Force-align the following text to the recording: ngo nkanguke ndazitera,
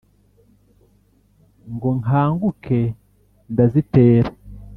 ngo 1.73 1.89
nkanguke 1.99 2.81
ndazitera, 3.51 4.29